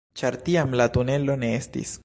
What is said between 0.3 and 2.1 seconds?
tiam la tunelo ne estis